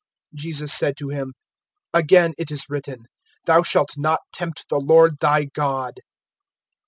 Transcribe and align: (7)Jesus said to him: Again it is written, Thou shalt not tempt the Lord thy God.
(7)Jesus 0.35 0.71
said 0.71 0.97
to 0.97 1.09
him: 1.09 1.35
Again 1.93 2.33
it 2.39 2.49
is 2.49 2.65
written, 2.71 3.05
Thou 3.45 3.61
shalt 3.61 3.91
not 3.97 4.21
tempt 4.33 4.67
the 4.67 4.79
Lord 4.79 5.19
thy 5.19 5.43
God. 5.45 5.99